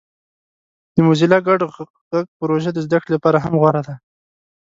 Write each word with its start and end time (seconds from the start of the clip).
د 0.95 0.97
موزیلا 1.05 1.39
ګډ 1.47 1.59
غږ 1.73 2.27
پروژه 2.39 2.69
د 2.73 2.77
زده 2.85 2.97
کړې 3.01 3.11
لپاره 3.15 3.37
هم 3.43 3.53
غوره 3.61 3.81
ده. 3.87 3.95